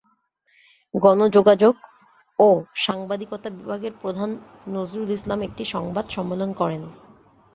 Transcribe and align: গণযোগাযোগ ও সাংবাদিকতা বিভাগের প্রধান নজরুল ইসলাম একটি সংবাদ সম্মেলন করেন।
গণযোগাযোগ 0.93 1.73
ও 2.39 2.47
সাংবাদিকতা 2.77 3.49
বিভাগের 3.49 3.93
প্রধান 4.01 4.29
নজরুল 4.67 5.09
ইসলাম 5.09 5.39
একটি 5.41 5.63
সংবাদ 5.65 6.05
সম্মেলন 6.09 6.49
করেন। 6.53 6.83